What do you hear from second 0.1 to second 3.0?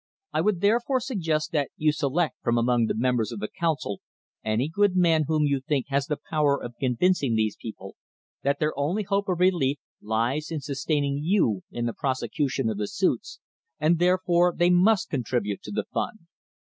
I would therefore suggest that you select from among the